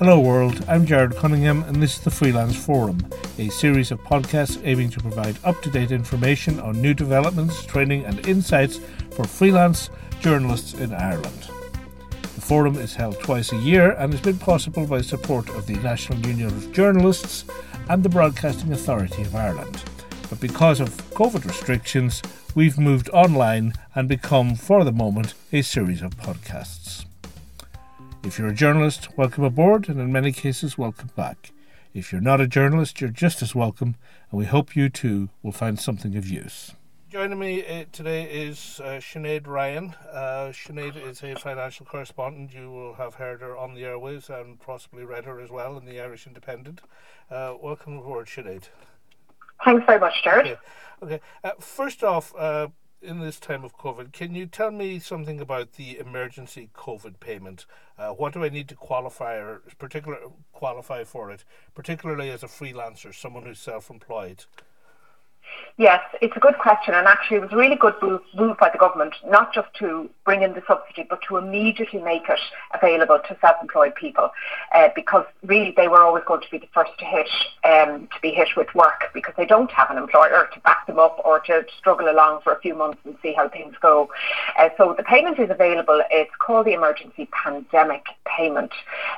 [0.00, 0.64] Hello, world.
[0.66, 3.06] I'm Jared Cunningham, and this is the Freelance Forum,
[3.36, 8.06] a series of podcasts aiming to provide up to date information on new developments, training,
[8.06, 8.80] and insights
[9.10, 9.90] for freelance
[10.20, 11.50] journalists in Ireland.
[12.22, 15.76] The forum is held twice a year and has been possible by support of the
[15.76, 17.44] National Union of Journalists
[17.90, 19.84] and the Broadcasting Authority of Ireland.
[20.30, 22.22] But because of COVID restrictions,
[22.54, 27.04] we've moved online and become, for the moment, a series of podcasts.
[28.22, 31.52] If you're a journalist, welcome aboard, and in many cases, welcome back.
[31.94, 33.96] If you're not a journalist, you're just as welcome,
[34.30, 36.72] and we hope you too will find something of use.
[37.08, 39.94] Joining me uh, today is uh, Sinead Ryan.
[40.12, 42.52] Uh, Sinead is a financial correspondent.
[42.52, 45.86] You will have heard her on the airwaves and possibly read her as well in
[45.86, 46.82] the Irish Independent.
[47.30, 48.64] Uh, welcome aboard, Sinead.
[49.64, 50.46] Thanks very much, Jared.
[50.46, 50.58] Okay.
[51.02, 51.20] okay.
[51.42, 52.68] Uh, first off, uh,
[53.02, 57.64] in this time of COVID, can you tell me something about the emergency COVID payment?
[57.98, 60.18] Uh, what do I need to qualify or particular
[60.52, 64.44] qualify for it, particularly as a freelancer, someone who's self-employed?
[65.80, 68.68] Yes, it's a good question, and actually, it was a really good move, move by
[68.68, 72.38] the government, not just to bring in the subsidy, but to immediately make it
[72.74, 74.30] available to self-employed people,
[74.74, 77.30] uh, because really they were always going to be the first to hit,
[77.64, 80.98] um, to be hit with work, because they don't have an employer to back them
[80.98, 84.10] up or to struggle along for a few months and see how things go.
[84.58, 86.02] Uh, so the payment is available.
[86.10, 88.72] It's called the emergency pandemic payment.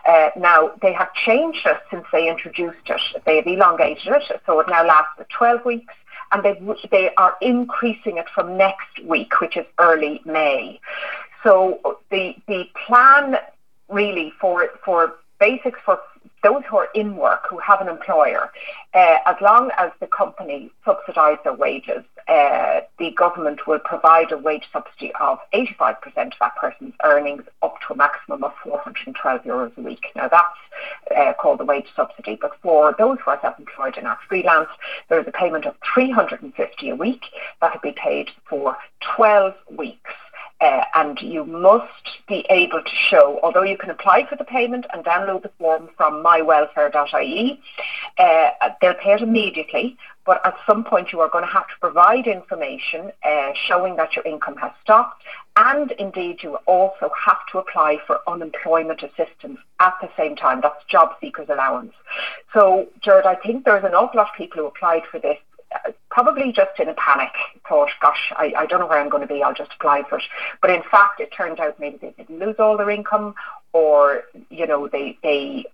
[0.06, 3.00] Uh, now they have changed it since they introduced it.
[3.26, 5.94] They have elongated it, so it now lasts for 12 weeks
[6.32, 10.80] and they, they are increasing it from next week, which is early May.
[11.42, 13.36] So the the plan
[13.88, 16.00] really for for basics for
[16.42, 18.50] those who are in work, who have an employer,
[18.94, 24.36] uh, as long as the company subsidises their wages, uh, the government will provide a
[24.36, 29.76] wage subsidy of 85% of that person's earnings up to a maximum of 412 euros
[29.76, 30.04] a week.
[30.14, 34.18] Now that's uh, called the wage subsidy, but for those who are self-employed and are
[34.28, 34.68] freelance,
[35.08, 37.24] there is a payment of 350 a week
[37.60, 38.76] that will be paid for
[39.16, 40.12] 12 weeks.
[40.62, 44.86] Uh, and you must be able to show, although you can apply for the payment
[44.92, 47.60] and download the form from mywelfare.ie,
[48.18, 48.50] uh,
[48.80, 52.28] they'll pay it immediately, but at some point you are going to have to provide
[52.28, 55.24] information uh, showing that your income has stopped,
[55.56, 60.60] and indeed you also have to apply for unemployment assistance at the same time.
[60.62, 61.92] That's job seekers allowance.
[62.54, 65.38] So, Jared, I think there's an awful lot of people who applied for this
[66.10, 67.30] probably just in a panic,
[67.68, 70.18] thought, gosh, I, I don't know where I'm going to be, I'll just apply for
[70.18, 70.24] it.
[70.60, 73.34] But in fact, it turned out maybe they didn't lose all their income
[73.72, 75.64] or, you know, they, they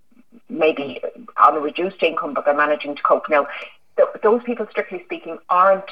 [0.49, 1.01] maybe
[1.37, 3.29] on a reduced income, but they're managing to cope.
[3.29, 3.47] Now,
[3.97, 5.91] th- those people, strictly speaking, aren't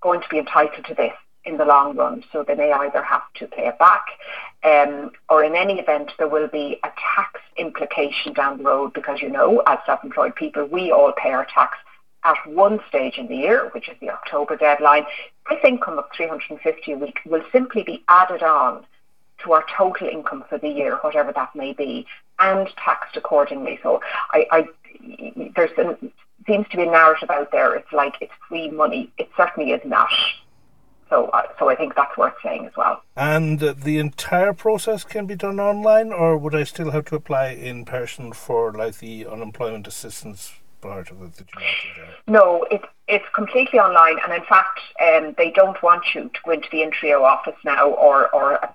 [0.00, 1.12] going to be entitled to this
[1.44, 2.22] in the long run.
[2.30, 4.04] So they may either have to pay it back,
[4.62, 9.20] um, or in any event, there will be a tax implication down the road because,
[9.20, 11.78] you know, as self-employed people, we all pay our tax
[12.28, 15.06] at one stage in the year, which is the October deadline,
[15.48, 18.84] this income of 350 a week will simply be added on
[19.42, 22.06] to our total income for the year, whatever that may be,
[22.38, 23.78] and taxed accordingly.
[23.82, 24.00] So
[24.32, 24.68] I, I
[25.56, 26.12] there's an,
[26.46, 27.74] seems to be a narrative out there.
[27.74, 29.10] It's like it's free money.
[29.16, 30.10] It certainly is not.
[31.08, 33.02] So, uh, so I think that's worth saying as well.
[33.16, 37.48] And the entire process can be done online, or would I still have to apply
[37.48, 41.18] in person for like the unemployment assistance part of?
[42.26, 46.50] No, it's it's completely online, and in fact, um, they don't want you to go
[46.52, 48.68] into the Intreo office now or or uh,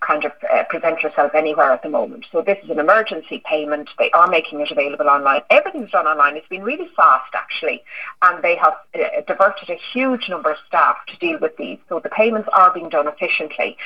[0.00, 2.26] kind of uh, present yourself anywhere at the moment.
[2.32, 3.90] So this is an emergency payment.
[3.98, 5.42] They are making it available online.
[5.50, 6.36] Everything's done online.
[6.36, 7.82] It's been really fast actually,
[8.22, 11.78] and they have uh, diverted a huge number of staff to deal with these.
[11.88, 13.76] So the payments are being done efficiently.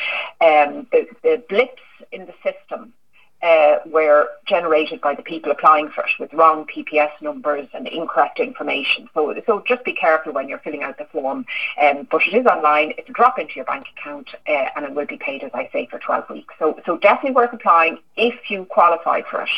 [0.41, 1.83] Um, the, the blips
[2.13, 2.93] in the system
[3.43, 8.39] uh, were generated by the people applying for it with wrong PPS numbers and incorrect
[8.39, 9.09] information.
[9.15, 11.47] So, so just be careful when you're filling out the form.
[11.81, 12.93] Um, but it is online.
[12.99, 15.69] It's a drop into your bank account, uh, and it will be paid, as I
[15.73, 16.55] say, for 12 weeks.
[16.59, 19.51] So, so definitely worth applying if you qualify for it.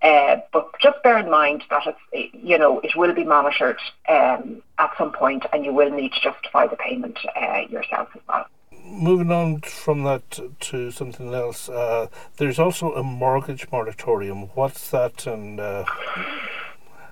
[0.00, 3.78] Uh, but just bear in mind that it's, you know, it will be monitored
[4.08, 8.22] um, at some point, and you will need to justify the payment uh, yourself as
[8.28, 8.46] well
[8.88, 14.48] moving on from that to something else, uh, there's also a mortgage moratorium.
[14.54, 15.26] What's that?
[15.26, 15.84] And uh...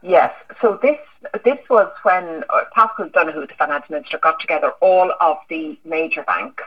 [0.02, 0.98] yes, so this
[1.44, 6.22] this was when uh, Paschal Donohoe, the finance minister, got together all of the major
[6.22, 6.64] banks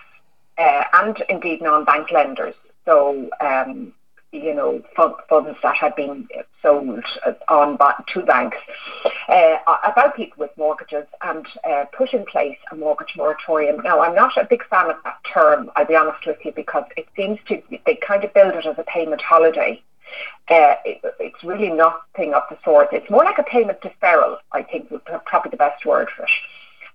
[0.58, 2.56] uh, and indeed non-bank lenders.
[2.86, 3.94] So um,
[4.32, 6.28] you know, funds that had been
[6.62, 7.04] sold
[7.48, 7.78] on
[8.14, 8.58] to banks
[9.28, 13.82] uh, about people with mortgages and uh, put in place a mortgage moratorium.
[13.84, 16.84] Now, I'm not a big fan of that term, I'll be honest with you, because
[16.96, 19.82] it seems to, they kind of build it as a payment holiday.
[20.50, 22.90] Uh, it, it's really nothing of the sort.
[22.92, 26.32] It's more like a payment deferral, I think, would probably the best word for it.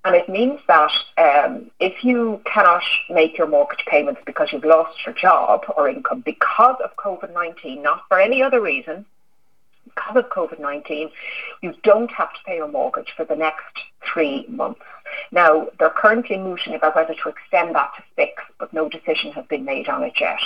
[0.04, 5.04] And it means that um, if you cannot make your mortgage payments because you've lost
[5.06, 9.06] your job or income because of COVID 19, not for any other reason,
[9.94, 11.10] because of COVID 19,
[11.62, 13.78] you don't have to pay your mortgage for the next
[14.12, 14.80] three months.
[15.30, 19.44] Now, they're currently mooting about whether to extend that to six, but no decision has
[19.46, 20.40] been made on it yet.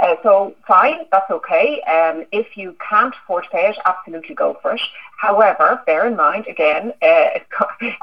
[0.00, 1.80] Uh, so, fine, that's okay.
[1.82, 4.80] Um, if you can't afford to pay it, absolutely go for it.
[5.18, 7.38] However, bear in mind, again, uh,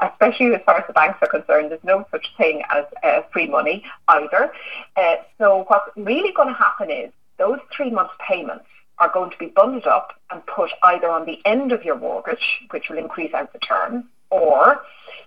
[0.02, 3.48] especially as far as the banks are concerned, there's no such thing as uh, free
[3.48, 4.52] money either.
[4.96, 8.64] Uh, so, what's really going to happen is those three months' payments
[9.00, 12.60] are going to be bundled up and put either on the end of your mortgage,
[12.70, 14.80] which will increase out the term, or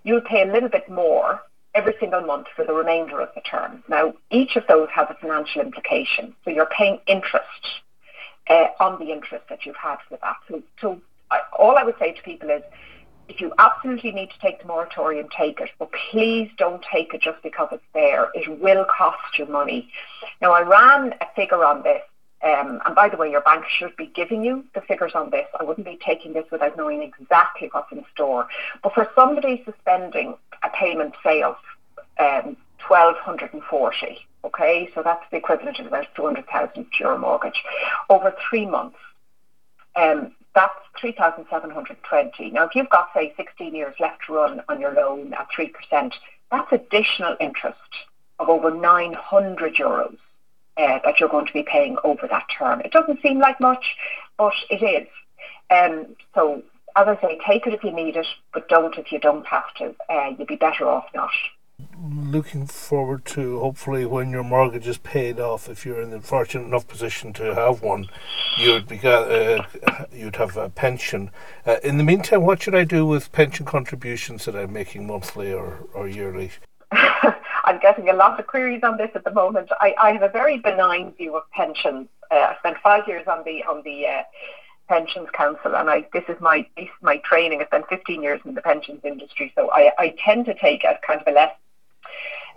[0.03, 1.41] you'll pay a little bit more
[1.73, 3.81] every single month for the remainder of the term.
[3.87, 6.33] Now, each of those has a financial implication.
[6.43, 7.45] So you're paying interest
[8.49, 10.35] uh, on the interest that you've had for that.
[10.49, 12.61] So, so I, all I would say to people is,
[13.29, 15.69] if you absolutely need to take the moratorium, take it.
[15.79, 18.29] But please don't take it just because it's there.
[18.33, 19.89] It will cost you money.
[20.41, 22.01] Now, I ran a figure on this
[22.43, 25.45] um, and by the way, your bank should be giving you the figures on this.
[25.59, 28.47] I wouldn't be taking this without knowing exactly what's in store.
[28.81, 31.55] But for somebody suspending a payment, say of
[32.19, 32.57] um,
[32.87, 37.63] 1240, okay, so that's the equivalent of about 200,000 euro mortgage
[38.09, 38.97] over three months.
[39.95, 42.49] Um, that's 3,720.
[42.49, 46.13] Now, if you've got, say, 16 years left to run on your loan at 3%,
[46.49, 47.77] that's additional interest
[48.39, 50.17] of over 900 euros
[50.81, 52.81] uh, that you're going to be paying over that term.
[52.81, 53.95] It doesn't seem like much,
[54.37, 55.07] but it is.
[55.69, 56.63] Um, so,
[56.95, 59.73] as I say, take it if you need it, but don't if you don't have
[59.77, 59.95] to.
[60.09, 61.31] Uh, you'd be better off not.
[62.03, 66.65] Looking forward to hopefully when your mortgage is paid off, if you're in the fortunate
[66.65, 68.07] enough position to have one,
[68.57, 69.63] you'd be uh,
[70.11, 71.31] you'd have a pension.
[71.65, 75.53] Uh, in the meantime, what should I do with pension contributions that I'm making monthly
[75.53, 76.51] or, or yearly?
[77.71, 79.69] I'm getting a lot of queries on this at the moment.
[79.79, 82.09] I, I have a very benign view of pensions.
[82.29, 84.23] Uh, I spent five years on the on the uh,
[84.89, 86.67] pensions council, and I this is my
[87.01, 87.61] my training.
[87.61, 90.99] I spent 15 years in the pensions industry, so I, I tend to take a
[91.07, 91.55] kind of a less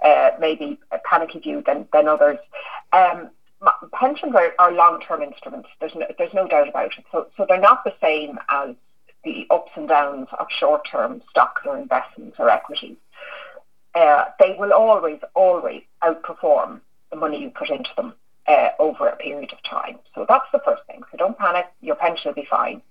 [0.05, 2.39] uh, maybe a panicky view than than others.
[2.93, 3.31] Um,
[3.93, 5.69] pensions are, are long-term instruments.
[5.79, 7.05] There's no, there's no doubt about it.
[7.13, 8.75] So so they're not the same as
[9.23, 12.97] the ups and downs of short-term stocks or investments or equities
[13.95, 16.81] uh, they will always, always outperform
[17.11, 18.15] the money you put into them
[18.47, 19.99] uh, over a period of time.
[20.15, 21.03] So that's the first thing.
[21.11, 21.67] So don't panic.
[21.81, 22.83] Your pension will be fine.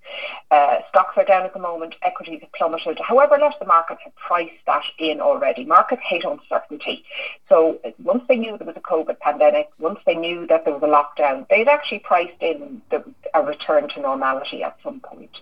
[0.49, 1.95] Uh, stocks are down at the moment.
[2.01, 2.99] Equities have plummeted.
[2.99, 5.63] However, let the markets have priced that in already.
[5.63, 7.03] Markets hate uncertainty.
[7.49, 10.83] So once they knew there was a COVID pandemic, once they knew that there was
[10.83, 13.03] a lockdown, they'd actually priced in the,
[13.33, 15.37] a return to normality at some point.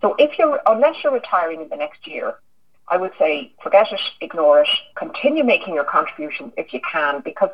[0.00, 2.36] So if you're, unless you're retiring in the next year,
[2.90, 7.50] I would say forget it, ignore it, continue making your contribution if you can, because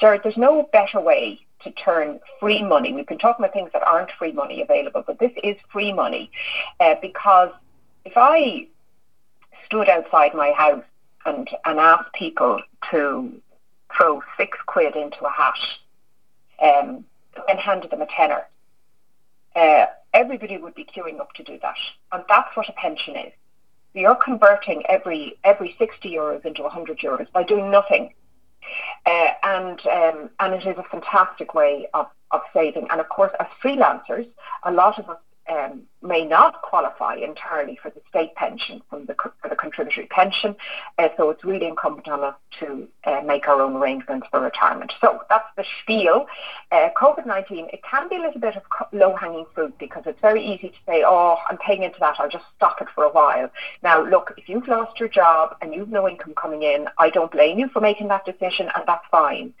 [0.00, 2.92] Jared, there's no better way to turn free money.
[2.92, 6.30] We've been talking about things that aren't free money available, but this is free money
[6.80, 7.50] uh, because
[8.04, 8.66] if I
[9.64, 10.82] stood outside my house
[11.24, 12.60] and, and asked people
[12.90, 13.40] to
[13.96, 15.58] throw six quid into a hat
[16.60, 17.04] um,
[17.48, 18.44] and handed them a tenner,
[19.54, 21.76] uh, everybody would be queuing up to do that.
[22.10, 23.32] And that's what a pension is
[23.94, 28.12] you're converting every every 60 euros into 100 euros by doing nothing.
[29.06, 32.86] Uh, and um, and it is a fantastic way of, of saving.
[32.90, 34.28] And of course, as freelancers,
[34.64, 35.18] a lot of us
[35.50, 40.56] um, may not qualify entirely for the state pension from the, for the contributory pension.
[40.98, 44.92] Uh, so it's really incumbent on us to uh, make our own arrangements for retirement.
[45.00, 46.26] So that's the spiel.
[46.72, 50.68] Uh, COVID-19, it can be a little bit of low-hanging fruit because it's very easy
[50.68, 53.50] to say, oh, I'm paying into that, I'll just stop it for a while.
[53.82, 57.30] Now, look, if you've lost your job and you've no income coming in, I don't
[57.30, 59.52] blame you for making that decision and that's fine.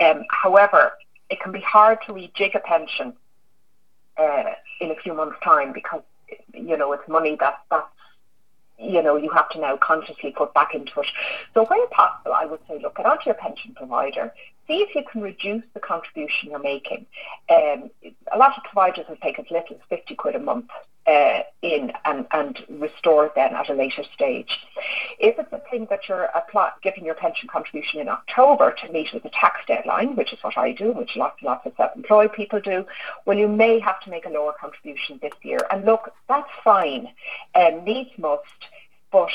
[0.00, 0.92] Um, however,
[1.30, 3.12] it can be hard to rejig a pension
[4.16, 4.42] uh,
[4.80, 6.02] in a few months' time because
[6.52, 7.86] you know it's money that that's
[8.78, 11.06] you know you have to now consciously put back into it.
[11.54, 14.32] So where possible, I would say look at onto your pension provider,
[14.66, 17.06] see if you can reduce the contribution you're making.
[17.48, 17.90] Um,
[18.32, 20.70] a lot of providers will take as little as 50 quid a month
[21.06, 24.58] uh, in and, and restore it then at a later stage.
[25.18, 29.12] If it's a thing that you're apply, giving your pension contribution in October to meet
[29.12, 32.32] with the tax deadline, which is what I do, which lots and lots of self-employed
[32.32, 32.86] people do,
[33.24, 35.58] well, you may have to make a lower contribution this year.
[35.70, 37.08] And look, that's fine.
[37.54, 38.44] Um, needs must,
[39.10, 39.30] but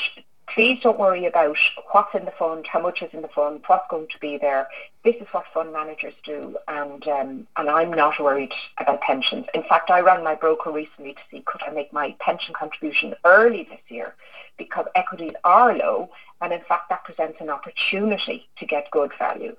[0.48, 1.56] please don't worry about
[1.90, 4.68] what's in the fund, how much is in the fund, what's going to be there.
[5.06, 9.46] This is what fund managers do, and um, and I'm not worried about pensions.
[9.54, 13.14] In fact, I rang my broker recently to see could I make my pension contribution
[13.24, 14.14] early this year,
[14.58, 16.10] because equities are low,
[16.40, 19.54] and in fact that presents an opportunity to get good value.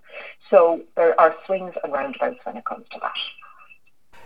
[0.49, 3.17] So there are swings and roundabouts when it comes to that.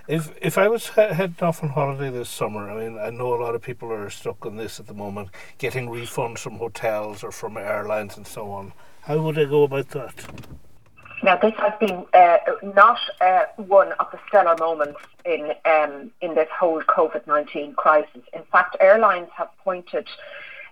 [0.08, 3.36] If if I was he- heading off on holiday this summer, I mean, I know
[3.36, 7.24] a lot of people are stuck on this at the moment, getting refunds from hotels
[7.24, 8.74] or from airlines and so on.
[9.04, 10.16] How would I go about that?
[11.24, 12.38] Now, this has been uh,
[12.75, 18.24] not uh, one of the stellar moments in um, in this whole COVID nineteen crisis.
[18.34, 20.08] In fact, airlines have pointed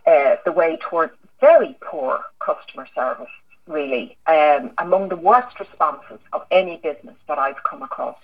[0.08, 3.30] uh, the way towards very poor customer service.
[3.68, 8.18] Really, um, among the worst responses of any business that I've come across.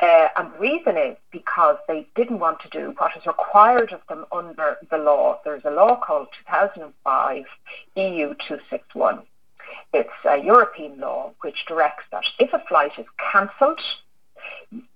[0.00, 4.00] Uh, and the reason is because they didn't want to do what is required of
[4.08, 5.38] them under the law.
[5.44, 7.44] There's a law called 2005
[7.94, 9.22] EU 261
[9.92, 13.80] it's a European law which directs that if a flight is cancelled,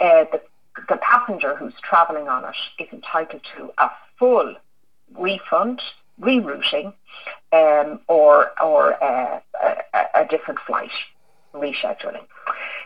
[0.00, 0.40] uh, the,
[0.88, 4.54] the passenger who's travelling on it is entitled to a full
[5.16, 5.80] refund,
[6.20, 6.92] rerouting,
[7.52, 10.90] um, or or uh, a, a different flight
[11.54, 12.26] rescheduling.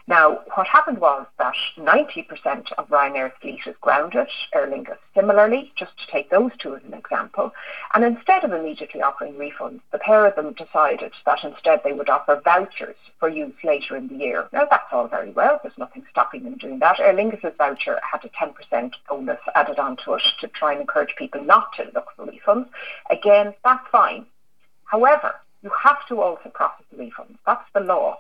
[0.07, 5.97] Now, what happened was that 90% of Ryanair's fleet is grounded, Aer Lingus similarly, just
[5.99, 7.53] to take those two as an example.
[7.95, 12.11] And instead of immediately offering refunds, the pair of them decided that instead they would
[12.11, 14.47] offer vouchers for use later in the year.
[14.53, 15.59] Now, that's all very well.
[15.63, 17.01] There's nothing stopping them doing that.
[17.01, 21.43] Aer Lingus's voucher had a 10% bonus added onto it to try and encourage people
[21.43, 22.69] not to look for refunds.
[23.09, 24.27] Again, that's fine.
[24.85, 27.39] However, you have to also process the refunds.
[27.47, 28.19] That's the law.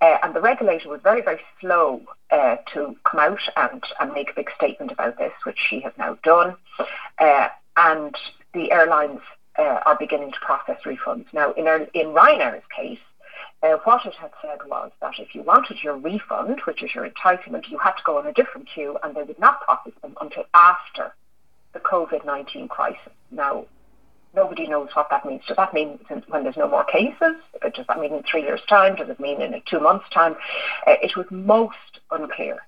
[0.00, 4.30] Uh, and the regulator was very, very slow uh, to come out and, and make
[4.30, 6.54] a big statement about this, which she has now done.
[7.18, 8.14] Uh, and
[8.52, 9.20] the airlines
[9.58, 11.26] uh, are beginning to process refunds.
[11.32, 12.98] Now, in, in Ryanair's case,
[13.62, 17.08] uh, what it had said was that if you wanted your refund, which is your
[17.08, 20.14] entitlement, you had to go on a different queue and they would not process them
[20.20, 21.14] until after
[21.72, 23.12] the COVID-19 crisis.
[23.30, 23.64] Now,
[24.36, 25.42] nobody knows what that means.
[25.48, 27.34] Does that mean when there's no more cases?
[27.74, 28.94] Does that mean in three years' time?
[28.94, 30.36] Does it mean in two months' time?
[30.86, 32.58] Uh, it was most unclear.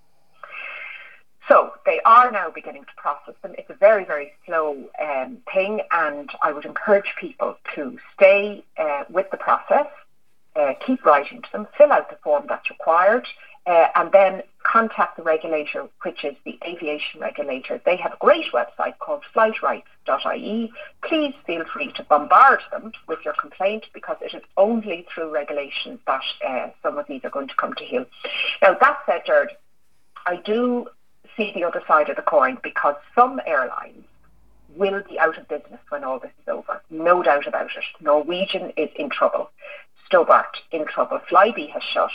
[1.48, 3.54] So they are now beginning to process them.
[3.56, 9.04] It's a very, very slow um, thing, and I would encourage people to stay uh,
[9.08, 9.86] with the process,
[10.56, 13.26] uh, keep writing to them, fill out the form that's required,
[13.68, 17.80] uh, and then contact the regulator, which is the aviation regulator.
[17.84, 20.72] They have a great website called flightrights.ie.
[21.04, 25.98] Please feel free to bombard them with your complaint because it is only through regulation
[26.06, 28.06] that uh, some of these are going to come to heel.
[28.62, 29.22] Now, that said,
[30.26, 30.88] I do
[31.36, 34.04] see the other side of the coin because some airlines
[34.76, 36.80] will be out of business when all this is over.
[36.88, 37.84] No doubt about it.
[38.00, 39.50] Norwegian is in trouble.
[40.06, 41.20] Stobart in trouble.
[41.30, 42.10] Flybe has shut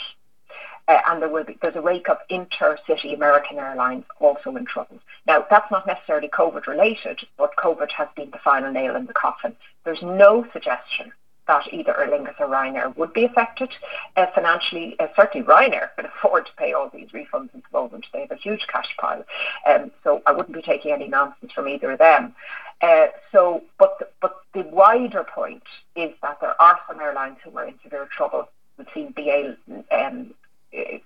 [0.88, 4.98] uh, and there will be, there's a rake of intercity American airlines also in trouble.
[5.26, 9.14] Now, that's not necessarily COVID related, but COVID has been the final nail in the
[9.14, 9.56] coffin.
[9.84, 11.12] There's no suggestion
[11.46, 13.70] that either Aer Lingus or Ryanair would be affected.
[14.16, 18.06] Uh, financially, uh, certainly Ryanair can afford to pay all these refunds at the moment.
[18.12, 19.24] They have a huge cash pile.
[19.66, 22.34] Um, so I wouldn't be taking any nonsense from either of them.
[22.80, 25.62] Uh, so, but the, but the wider point
[25.96, 28.48] is that there are some airlines who are in severe trouble.
[28.76, 29.56] We've seen BA
[29.90, 30.34] um,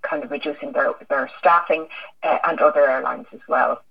[0.03, 1.87] kind of reducing their, their staffing
[2.23, 3.83] uh, and other airlines as well.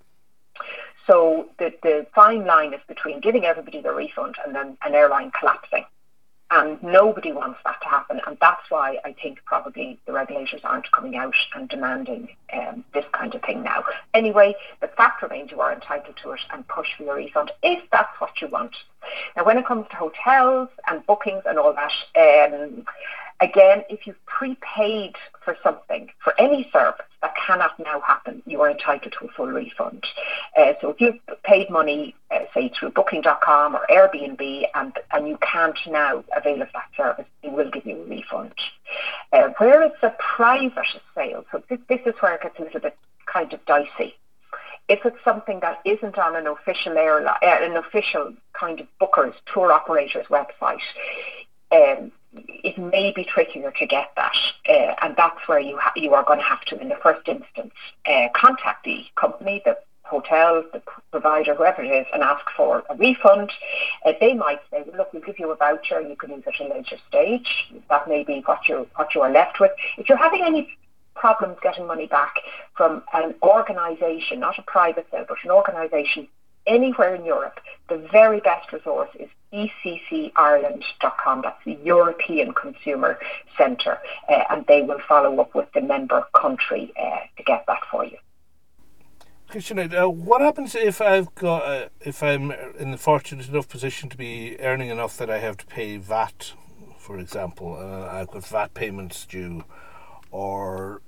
[1.05, 5.31] So the, the fine line is between giving everybody the refund and then an airline
[5.37, 5.85] collapsing.
[6.49, 8.21] And nobody wants that to happen.
[8.25, 13.03] And that's why I think probably the regulators aren't coming out and demanding um, this
[13.11, 13.83] kind of thing now.
[14.13, 17.83] Anyway, the fact remains you are entitled to it and push for your refund if
[17.91, 18.75] that's what you want.
[19.35, 22.85] Now, when it comes to hotels and bookings and all that, um,
[23.39, 28.41] Again, if you've prepaid for something, for any service, that cannot now happen.
[28.45, 30.05] You are entitled to a full refund.
[30.57, 35.37] Uh, so if you've paid money, uh, say through Booking.com or Airbnb, and, and you
[35.37, 38.53] can't now avail of that service, they will give you a refund.
[39.31, 42.79] Uh, where it's a private sale, so this, this is where it gets a little
[42.79, 44.15] bit kind of dicey
[44.89, 49.33] if it's something that isn't on an official airline, uh, an official kind of bookers,
[49.53, 50.79] tour operators website,
[51.71, 52.11] um,
[52.47, 54.35] it may be trickier to get that,
[54.69, 57.27] uh, and that's where you ha- you are going to have to, in the first
[57.27, 57.73] instance,
[58.05, 62.95] uh, contact the company, the hotel, the provider, whoever it is, and ask for a
[62.95, 63.51] refund.
[64.05, 65.97] Uh, they might say, well, "Look, we'll give you a voucher.
[65.99, 69.13] and You can use it at a later stage." That may be what you what
[69.13, 69.71] you are left with.
[69.97, 70.69] If you're having any
[71.15, 72.35] problems getting money back
[72.75, 76.27] from an organisation, not a private sale, but an organisation
[76.67, 81.41] anywhere in Europe, the very best resource is eccireland.com.
[81.41, 83.19] That's the European Consumer
[83.57, 83.99] Centre,
[84.29, 88.05] uh, and they will follow up with the member country uh, to get that for
[88.05, 88.17] you.
[89.49, 94.09] Christian, uh, what happens if I've got uh, if I'm in the fortunate enough position
[94.09, 96.51] to be earning enough that I have to pay VAT,
[96.97, 99.63] for example, uh, I've got VAT payments due,
[100.31, 101.01] or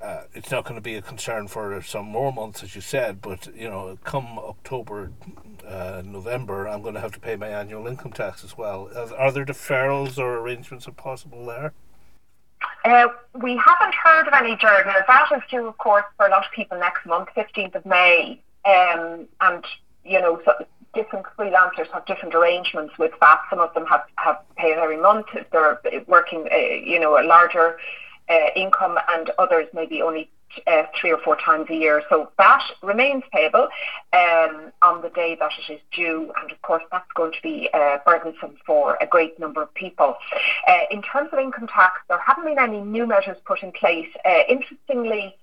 [0.00, 3.22] uh, it's not going to be a concern for some more months, as you said,
[3.22, 5.12] but you know, come October,
[5.66, 8.90] uh, November, I'm going to have to pay my annual income tax as well.
[9.16, 11.72] Are there deferrals or arrangements possible there?
[12.84, 14.56] Uh, we haven't heard of any.
[14.62, 17.84] Now, that is due, of course, for a lot of people next month, 15th of
[17.84, 18.40] May.
[18.64, 19.64] Um, and,
[20.04, 20.52] you know, so
[20.94, 23.40] different freelancers have different arrangements with that.
[23.50, 25.26] Some of them have, have paid every month.
[25.34, 27.76] If they're working, uh, you know, a larger
[28.28, 30.30] uh, income and others maybe only
[30.66, 32.02] uh, three or four times a year.
[32.08, 33.68] So that remains payable
[34.12, 37.68] um, on the day that it is due, and of course that's going to be
[37.72, 40.14] uh, burdensome for a great number of people.
[40.66, 44.08] Uh, in terms of income tax, there haven't been any new measures put in place.
[44.24, 45.34] Uh, interestingly,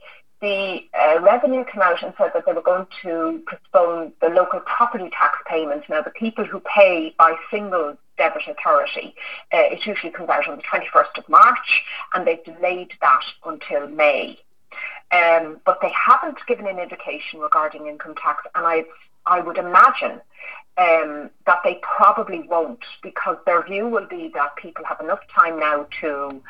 [0.43, 4.59] the uh, revenue came out and said that they were going to postpone the local
[4.59, 5.85] property tax payments.
[5.89, 9.15] Now, the people who pay by single debit authority,
[9.53, 11.81] uh, it usually comes out on the 21st of March,
[12.13, 14.37] and they've delayed that until May.
[15.13, 18.85] Um, but they haven't given an indication regarding income tax, and I,
[19.27, 20.21] I would imagine
[20.77, 25.59] um, that they probably won't, because their view will be that people have enough time
[25.59, 26.41] now to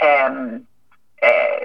[0.00, 0.66] um,
[1.22, 1.64] uh,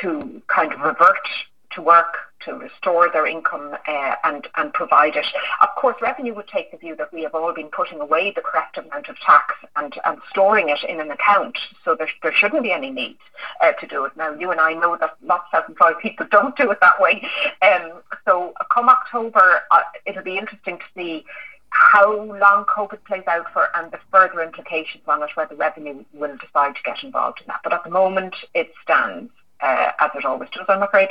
[0.00, 1.28] to kind of revert
[1.72, 5.26] to work to restore their income uh, and and provide it.
[5.60, 8.40] Of course, revenue would take the view that we have all been putting away the
[8.40, 12.62] correct amount of tax and, and storing it in an account, so there, there shouldn't
[12.62, 13.18] be any need
[13.60, 14.16] uh, to do it.
[14.16, 17.26] Now, you and I know that lots of self-employed people don't do it that way.
[17.62, 21.24] Um, so, come October, uh, it'll be interesting to see
[21.70, 26.36] how long COVID plays out for and the further implications on it, whether revenue will
[26.36, 27.60] decide to get involved in that.
[27.62, 31.08] But at the moment, it stands uh, as it always does, I'm afraid.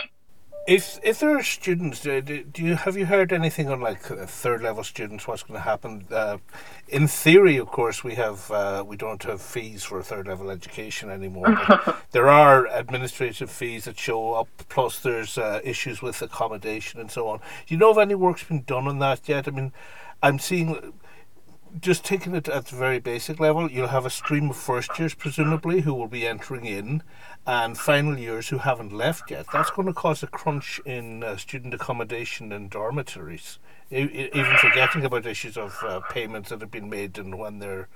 [0.67, 4.25] If if there are students, do, do you have you heard anything on like uh,
[4.25, 5.25] third level students?
[5.25, 6.05] What's going to happen?
[6.11, 6.39] Uh,
[6.89, 11.09] in theory, of course, we have uh, we don't have fees for third level education
[11.09, 11.57] anymore.
[12.11, 14.49] there are administrative fees that show up.
[14.67, 17.37] Plus, there's uh, issues with accommodation and so on.
[17.37, 19.47] Do you know if any work's been done on that yet?
[19.47, 19.71] I mean,
[20.21, 20.93] I'm seeing
[21.79, 25.13] just taking it at the very basic level, you'll have a stream of first years,
[25.13, 27.03] presumably, who will be entering in,
[27.45, 29.45] and final years who haven't left yet.
[29.51, 33.59] That's going to cause a crunch in uh, student accommodation and dormitories,
[33.91, 37.87] e- even forgetting about issues of uh, payments that have been made and when they're.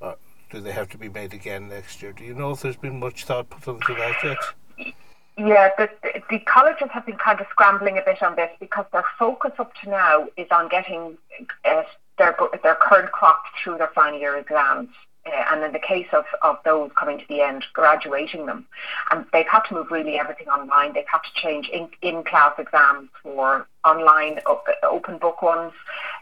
[0.00, 0.14] Uh,
[0.50, 2.12] do they have to be made again next year?
[2.12, 4.94] Do you know if there's been much thought put into that yet?
[5.38, 5.88] Yeah, the,
[6.28, 9.72] the colleges have been kind of scrambling a bit on this because their focus up
[9.76, 11.16] to now is on getting
[11.64, 11.84] uh,
[12.18, 14.88] their, their current crop through their final year exams.
[15.24, 18.66] Uh, and in the case of, of those coming to the end, graduating them.
[19.10, 20.94] And they've had to move really everything online.
[20.94, 24.40] They've had to change in, in-class exams for online
[24.82, 25.72] open book ones.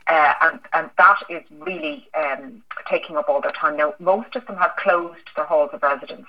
[0.06, 3.78] Uh, and, and that is really um, taking up all their time.
[3.78, 6.26] Now, most of them have closed their halls of residence.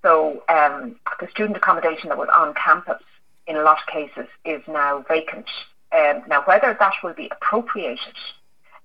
[0.00, 3.02] So um, the student accommodation that was on campus
[3.46, 5.46] in a lot of cases is now vacant.
[5.92, 8.16] Um, now, whether that will be appropriated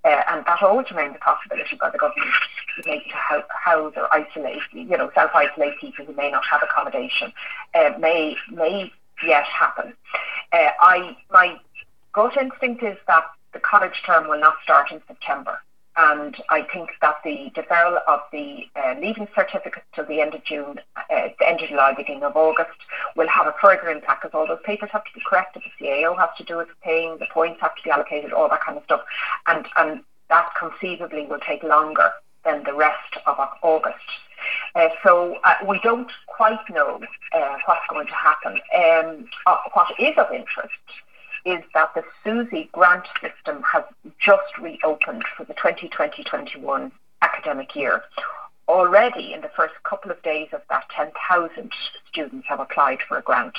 [0.06, 2.30] uh, and that always remains a possibility by the government
[2.86, 7.34] maybe to help house or isolate, you know, self-isolate people who may not have accommodation,
[7.74, 8.92] uh, may may
[9.26, 9.94] yet happen.
[10.54, 11.58] Uh, I my
[12.14, 15.60] gut instinct is that the college term will not start in September.
[15.98, 20.44] And I think that the deferral of the uh, leaving certificates till the end of
[20.44, 22.78] June, uh, the end of July, beginning of August,
[23.16, 25.64] will have a further impact because all those papers have to be corrected.
[25.80, 28.62] The CAO has to do its paying, the points have to be allocated, all that
[28.62, 29.02] kind of stuff.
[29.48, 32.12] And, and that conceivably will take longer
[32.44, 33.96] than the rest of August.
[34.76, 37.00] Uh, so uh, we don't quite know
[37.34, 38.60] uh, what's going to happen.
[38.76, 40.74] Um, uh, what is of interest
[41.46, 43.84] is that the SUSI grant system has
[44.20, 48.02] just reopened for the 2020-21 academic year.
[48.68, 51.72] Already in the first couple of days of that, 10,000
[52.10, 53.56] students have applied for a grant.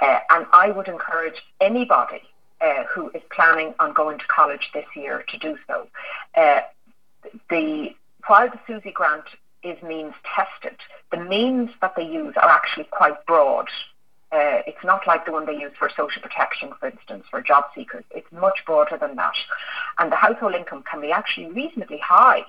[0.00, 2.22] Uh, and I would encourage anybody
[2.60, 5.88] uh, who is planning on going to college this year to do so.
[6.36, 6.60] Uh,
[7.50, 7.94] the
[8.26, 9.24] while the SUSI grant
[9.62, 10.78] is means tested,
[11.10, 13.68] the means that they use are actually quite broad.
[14.30, 17.64] Uh, it's not like the one they use for social protection, for instance, for job
[17.74, 18.04] seekers.
[18.10, 19.34] It's much broader than that.
[19.98, 22.42] And the household income can be actually reasonably high,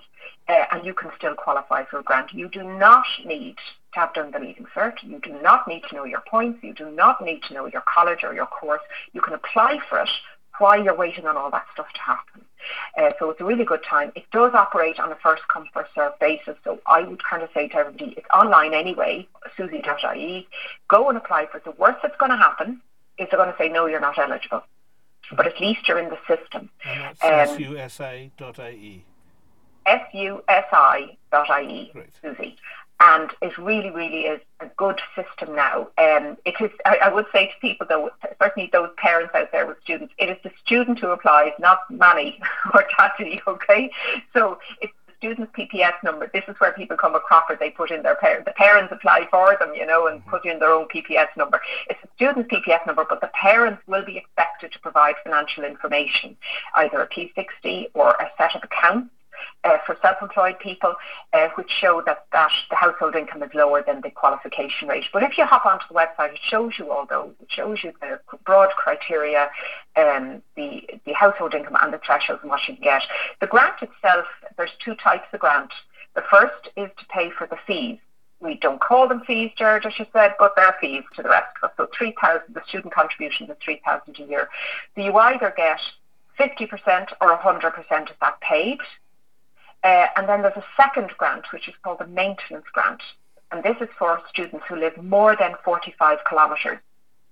[0.50, 2.34] uh, and you can still qualify for a grant.
[2.34, 3.56] You do not need
[3.94, 5.02] to have done the leaving cert.
[5.04, 6.60] You do not need to know your points.
[6.64, 8.82] You do not need to know your college or your course.
[9.14, 10.10] You can apply for it
[10.58, 12.44] while you're waiting on all that stuff to happen.
[12.98, 14.12] Uh, so it's a really good time.
[14.16, 16.56] It does operate on a first come, first served basis.
[16.64, 20.48] So I would kind of say to everybody, it's online anyway, susi.ie.
[20.88, 21.64] Go and apply for it.
[21.64, 22.82] The worst that's going to happen
[23.18, 24.64] is they're going to say, no, you're not eligible.
[25.36, 26.70] But at least you're in the system.
[26.86, 29.06] And that's um, susi.ie.
[29.86, 31.12] S-U-S-I.ie,
[32.22, 32.58] Susie
[33.00, 35.88] and it really, really is a good system now.
[35.98, 38.10] Um, it is, I, I, would say to people, though,
[38.42, 42.40] certainly those parents out there with students, it is the student who applies, not Manny
[42.74, 43.90] or Tati, okay?
[44.34, 46.30] So it's the student's PPS number.
[46.34, 47.60] This is where people come across it.
[47.60, 50.60] They put in their parents, the parents apply for them, you know, and put in
[50.60, 51.62] their own PPS number.
[51.90, 56.36] It's the student's PPS number, but the parents will be expected to provide financial information,
[56.76, 59.10] either a P60 or a set of accounts
[59.64, 60.96] uh, for self-employed people,
[61.34, 65.06] uh, which show that, that the household income is lower than the qualification rate.
[65.12, 67.34] But if you hop onto the website, it shows you all those.
[67.42, 69.50] It shows you the broad criteria,
[69.96, 73.02] um, the, the household income and the thresholds and what you can get.
[73.42, 74.26] The grant itself,
[74.58, 75.72] there's two types of grant.
[76.16, 78.00] The first is to pay for the fees.
[78.42, 81.48] We don't call them fees, George, as you said, but they're fees to the rest
[81.62, 81.76] of us.
[81.76, 84.50] So 3,000, the student contribution is 3,000 a year.
[84.96, 85.80] So you either get
[86.40, 88.80] 50% or 100% of that paid.
[89.84, 93.02] Uh, and then there's a second grant, which is called the maintenance grant.
[93.52, 96.80] And this is for students who live more than 45 kilometres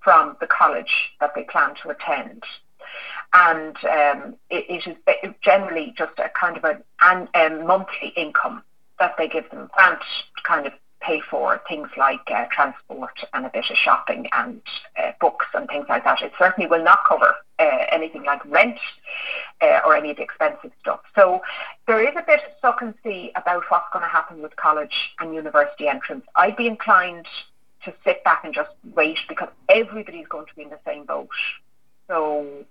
[0.02, 2.44] from the college that they plan to attend.
[3.34, 4.88] And um, it, it
[5.24, 8.64] is generally just a kind of a, an, a monthly income
[9.00, 10.00] that they give them, grant
[10.44, 14.62] kind of pay for things like uh, transport and a bit of shopping and
[14.98, 16.22] uh, books and things like that.
[16.22, 18.80] It certainly will not cover uh, anything like rent
[19.62, 21.00] uh, or any of the expensive stuff.
[21.16, 21.42] So
[21.88, 25.14] there is a bit of suck and see about what's going to happen with college
[25.20, 26.26] and university entrance.
[26.36, 27.28] I'd be inclined
[27.86, 31.30] to sit back and just wait because everybody's going to be in the same boat.
[32.08, 32.66] So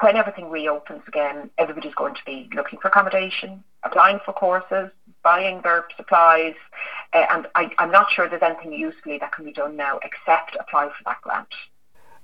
[0.00, 4.90] when everything reopens again, everybody's going to be looking for accommodation, applying for courses,
[5.24, 6.54] buying their supplies,
[7.12, 10.56] uh, and I, am not sure there's anything usefully that can be done now except
[10.60, 11.48] apply for that grant.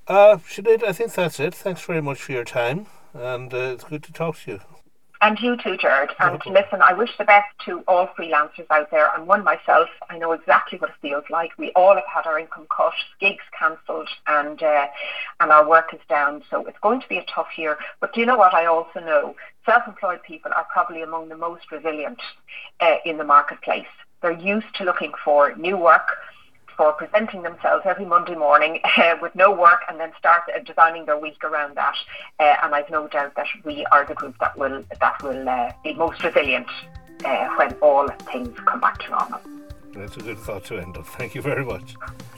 [0.07, 1.55] Uh, Sinead, I think that's it.
[1.55, 4.61] Thanks very much for your time, and uh, it's good to talk to you.
[5.23, 6.11] And you too, Jared.
[6.19, 9.11] And listen, I wish the best to all freelancers out there.
[9.11, 9.89] I'm one myself.
[10.09, 11.51] I know exactly what it feels like.
[11.59, 14.87] We all have had our income cut, gigs cancelled, and uh,
[15.41, 16.43] and our work is down.
[16.51, 17.77] So it's going to be a tough year.
[18.01, 18.55] But do you know what?
[18.55, 22.21] I also know self-employed people are probably among the most resilient
[22.81, 23.93] uh, in the marketplace.
[24.23, 26.17] They're used to looking for new work
[26.81, 31.05] for presenting themselves every Monday morning uh, with no work and then start uh, designing
[31.05, 31.95] their week around that.
[32.39, 35.73] Uh, and I've no doubt that we are the group that will that will uh,
[35.85, 36.69] be most resilient
[37.27, 39.41] uh, when all things come back to normal.
[39.93, 41.05] That's a good thought to end on.
[41.19, 41.97] Thank you very much.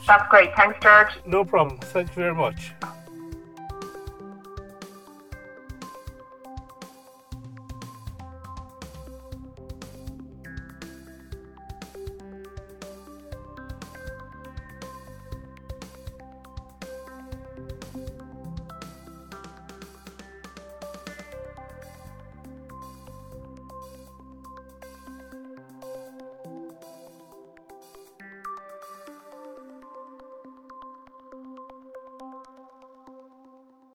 [0.09, 0.53] That's great.
[0.57, 1.13] Thanks, George.
[1.25, 1.79] No problem.
[1.79, 2.73] Thank you very much.